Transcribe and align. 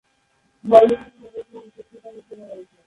দলে 0.65 0.95
তিনি 0.95 1.17
মূলতঃ 1.21 1.55
উইকেট-কিপার 1.57 2.11
হিসেবে 2.17 2.43
রয়েছেন। 2.45 2.77